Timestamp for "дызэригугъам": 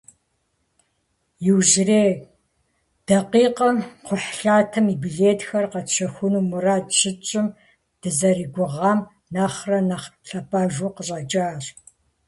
8.01-8.99